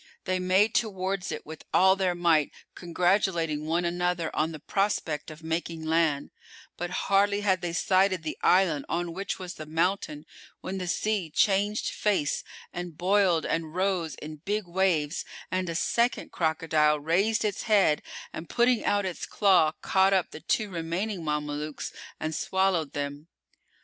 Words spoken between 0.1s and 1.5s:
They made towards it